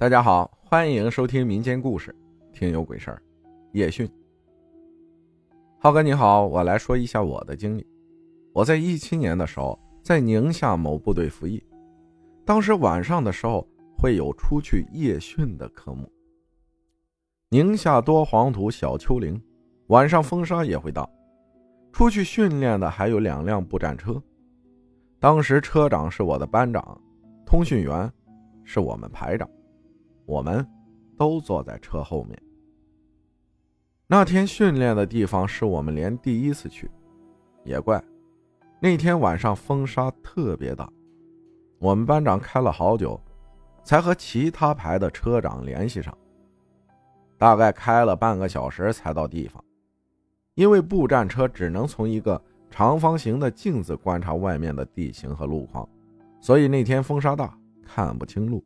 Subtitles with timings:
[0.00, 2.16] 大家好，欢迎收听民间故事，
[2.54, 3.22] 听有鬼事儿。
[3.72, 4.10] 夜训，
[5.78, 7.86] 浩哥你好，我来说一下我的经历。
[8.54, 11.62] 我在一七年的时候，在宁夏某部队服役，
[12.46, 13.68] 当时晚上的时候
[13.98, 16.10] 会有出去夜训的科目。
[17.50, 19.38] 宁夏多黄土小丘陵，
[19.88, 21.06] 晚上风沙也会大，
[21.92, 24.18] 出去训练的还有两辆步战车。
[25.18, 26.98] 当时车长是我的班长，
[27.44, 28.10] 通讯员
[28.64, 29.46] 是我们排长。
[30.30, 30.64] 我们
[31.16, 32.40] 都坐在车后面。
[34.06, 36.88] 那天训练的地方是我们连第一次去，
[37.64, 38.00] 也怪，
[38.80, 40.88] 那天晚上风沙特别大，
[41.80, 43.20] 我们班长开了好久，
[43.82, 46.16] 才和其他排的车长联系上。
[47.36, 49.64] 大概开了半个小时才到地方，
[50.54, 52.40] 因为步战车只能从一个
[52.70, 55.88] 长方形的镜子观察外面的地形和路况，
[56.40, 57.52] 所以那天风沙大，
[57.82, 58.64] 看不清路。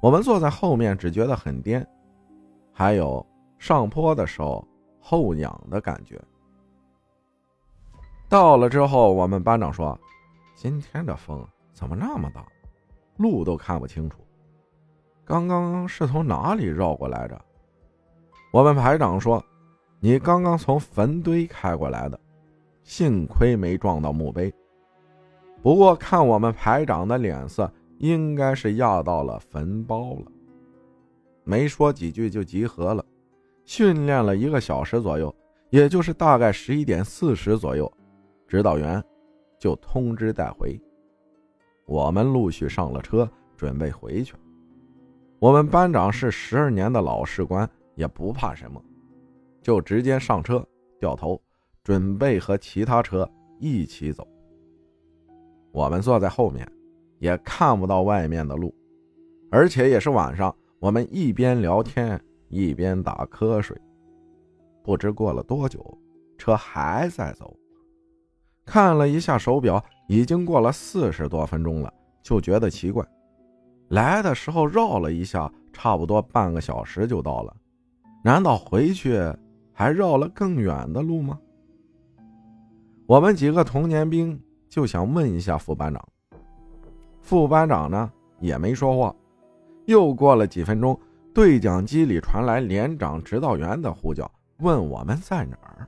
[0.00, 1.86] 我们坐在后面，只觉得很颠，
[2.72, 3.24] 还有
[3.58, 4.66] 上坡的时候
[4.98, 6.18] 后仰的感觉。
[8.26, 9.98] 到了之后，我们班长说
[10.56, 12.46] ：“今天这风怎么那么大，
[13.18, 14.20] 路都看不清楚。
[15.22, 17.38] 刚刚是从哪里绕过来着？”
[18.52, 19.44] 我们排长说
[20.00, 22.18] ：“你刚刚从坟堆开过来的，
[22.84, 24.50] 幸亏没撞到墓碑。
[25.62, 27.70] 不过看我们排长的脸色。”
[28.00, 30.32] 应该是压到了坟包了，
[31.44, 33.04] 没说几句就集合了。
[33.66, 35.34] 训练了一个小时左右，
[35.68, 37.90] 也就是大概十一点四十左右，
[38.48, 39.04] 指导员
[39.58, 40.80] 就通知带回。
[41.84, 44.34] 我们陆续上了车，准备回去。
[45.38, 48.82] 我们班长是十二年的老士官，也不怕什么，
[49.60, 50.66] 就直接上车
[50.98, 51.38] 掉头，
[51.84, 54.26] 准备和其他车一起走。
[55.70, 56.66] 我们坐在后面。
[57.20, 58.74] 也看不到外面的路，
[59.50, 60.52] 而且也是晚上。
[60.80, 63.80] 我们一边聊天一边打瞌睡。
[64.82, 65.96] 不知过了多久，
[66.38, 67.54] 车还在走。
[68.64, 71.92] 看了一下手表，已经过了四十多分钟了，
[72.22, 73.06] 就觉得奇怪。
[73.88, 77.54] 来的时候绕了一下，差不多半个小时就到了。
[78.24, 79.20] 难道回去
[79.72, 81.38] 还绕了更远的路吗？
[83.06, 86.08] 我们几个童年兵就想问一下副班长。
[87.20, 88.10] 副班长呢
[88.40, 89.14] 也没说话。
[89.86, 90.98] 又过了几分钟，
[91.34, 95.86] 对讲机里传来连长、指导员的呼叫，问我们在哪儿。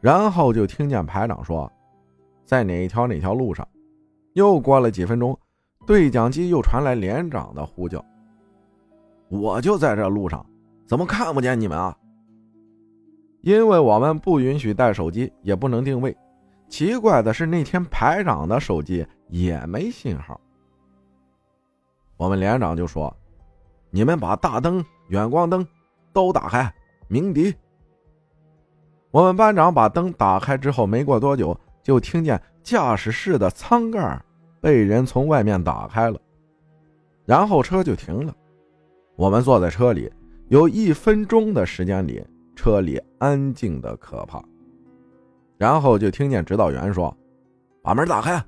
[0.00, 1.70] 然后就听见排长说
[2.44, 3.66] ：“在哪一条哪条路上。”
[4.34, 5.38] 又过了几分钟，
[5.86, 8.04] 对讲机又传来连长的呼叫
[9.30, 10.44] ：“我就在这路上，
[10.86, 11.96] 怎么看不见你们啊？”
[13.40, 16.14] 因为我们不允许带手机，也不能定位。
[16.68, 19.06] 奇怪的是，那天排长的手机。
[19.28, 20.40] 也没信号。
[22.16, 23.14] 我们连长就说
[23.90, 25.66] ：“你们把大灯、远光灯
[26.12, 26.72] 都打开，
[27.08, 27.54] 鸣笛。”
[29.10, 34.20] 我们班长把灯打开之后，没过多久，就听见驾驶室的舱盖
[34.60, 36.20] 被人从外面打开了，
[37.24, 38.34] 然后车就停了。
[39.16, 40.12] 我们坐在车里，
[40.48, 42.24] 有一分钟的时间里，
[42.56, 44.42] 车里安静的可怕。
[45.56, 47.16] 然后就听见指导员说
[47.82, 48.44] ：“把门打开。”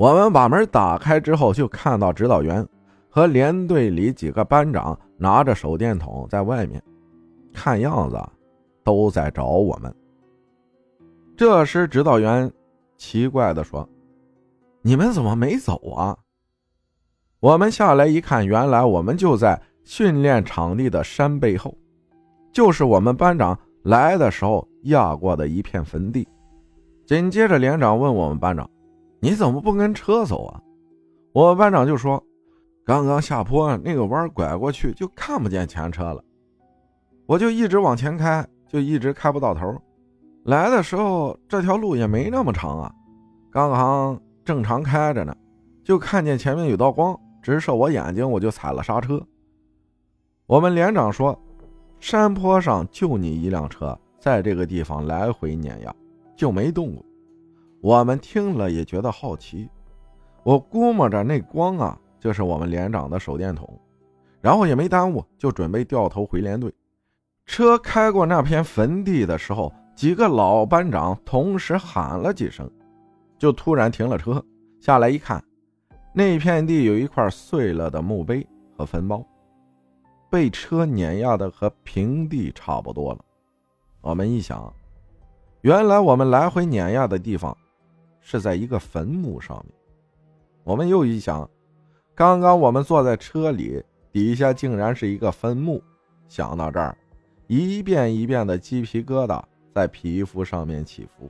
[0.00, 2.66] 我们把门打开之后，就看到指导员
[3.10, 6.82] 和连队里几个班长拿着手电筒在外面，
[7.52, 8.18] 看样子
[8.82, 9.94] 都在找我们。
[11.36, 12.50] 这时，指导员
[12.96, 13.86] 奇怪的说
[14.80, 16.16] ：“你们怎么没走啊？”
[17.38, 21.76] 我们下来一看，原来我们就在训练场地的山背后，
[22.50, 26.26] 就是我们班长来的时候压过的一片坟地。
[27.06, 28.66] 紧接着，连长问我们班长。
[29.22, 30.60] 你怎么不跟车走啊？
[31.32, 32.22] 我班长就说
[32.84, 36.24] ：“刚刚下坡那个弯拐过去就看不见前车了，
[37.26, 39.76] 我就一直往前开，就一直开不到头。
[40.44, 42.92] 来的时候这条路也没那么长啊，
[43.50, 45.36] 刚刚正常开着呢，
[45.84, 49.22] 就看见前面有道光直射我眼睛，我就踩了刹车。”
[50.48, 51.38] 我们连长说
[52.00, 55.94] ：“山坡上就你一辆车在这个地方来回碾压，
[56.34, 57.04] 就没动过。”
[57.80, 59.68] 我们听了也觉得好奇，
[60.42, 63.66] 我估摸着那光啊，就是我们连长的手电筒，
[64.40, 66.72] 然后也没耽误，就准备掉头回连队。
[67.46, 72.70] 车开过那片坟地的时候，几个老班长同时喊了几声，
[73.38, 74.44] 就突然停了车，
[74.78, 75.42] 下来一看，
[76.12, 79.24] 那片地有一块碎了的墓碑和坟包，
[80.28, 83.24] 被车碾压的和平地差不多了。
[84.02, 84.72] 我们一想，
[85.62, 87.56] 原来我们来回碾压的地方。
[88.20, 89.74] 是在一个坟墓上面，
[90.64, 91.48] 我们又一想，
[92.14, 93.82] 刚刚我们坐在车里，
[94.12, 95.82] 底下竟然是一个坟墓。
[96.28, 96.96] 想到这儿，
[97.48, 99.42] 一遍一遍的鸡皮疙瘩
[99.74, 101.28] 在皮肤上面起伏。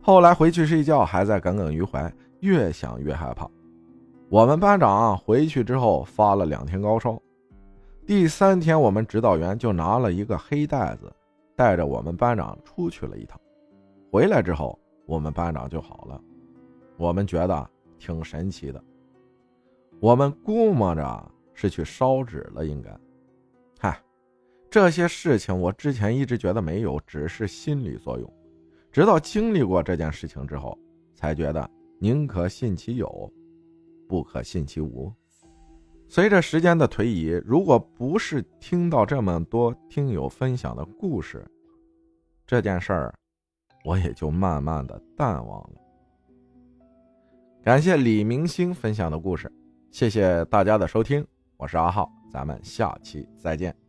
[0.00, 2.10] 后来回去睡觉，还在耿耿于怀，
[2.40, 3.46] 越想越害怕。
[4.28, 7.20] 我们班长回去之后发了两天高烧，
[8.06, 11.12] 第三天我们指导员就拿了一个黑袋子，
[11.54, 13.38] 带着我们班长出去了一趟。
[14.10, 16.20] 回来之后，我们班长就好了，
[16.96, 18.82] 我们觉得挺神奇的。
[20.00, 22.94] 我们估摸着是去烧纸了，应该。
[23.78, 24.02] 嗨，
[24.68, 28.30] 这些事情我之前一直觉得没有，只是心理作用。
[28.92, 30.76] 直到经历过这件事情之后，
[31.14, 33.32] 才觉得宁可信其有，
[34.08, 35.12] 不可信其无。
[36.08, 41.44] 随着时间的推移，如果不是听到这么多听友分享的故事，
[42.46, 43.14] 这件事儿
[43.86, 45.80] 我也就慢慢的淡忘了。
[47.62, 49.50] 感谢李明星分享的故事，
[49.92, 51.24] 谢谢大家的收听。
[51.56, 53.85] 我是阿浩，咱们下期再见。